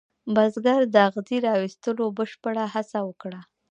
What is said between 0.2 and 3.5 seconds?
بزګر د اغزي را ویستلو بشپړه هڅه وکړه.